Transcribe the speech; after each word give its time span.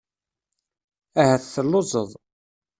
Ahat 1.21 1.43
telluẓeḍ. 1.53 2.09